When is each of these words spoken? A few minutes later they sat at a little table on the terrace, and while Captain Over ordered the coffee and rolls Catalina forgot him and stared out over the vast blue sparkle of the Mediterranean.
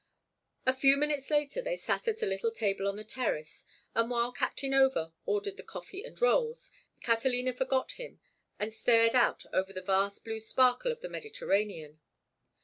A 0.65 0.73
few 0.73 0.97
minutes 0.97 1.29
later 1.29 1.61
they 1.61 1.75
sat 1.75 2.07
at 2.07 2.23
a 2.23 2.25
little 2.25 2.49
table 2.49 2.87
on 2.87 2.95
the 2.95 3.03
terrace, 3.03 3.67
and 3.93 4.09
while 4.09 4.31
Captain 4.31 4.73
Over 4.73 5.13
ordered 5.27 5.57
the 5.57 5.61
coffee 5.63 6.03
and 6.03 6.19
rolls 6.19 6.71
Catalina 7.01 7.53
forgot 7.53 7.91
him 7.91 8.19
and 8.57 8.73
stared 8.73 9.13
out 9.13 9.45
over 9.53 9.71
the 9.71 9.79
vast 9.79 10.23
blue 10.23 10.39
sparkle 10.39 10.91
of 10.91 11.01
the 11.01 11.09
Mediterranean. 11.09 11.99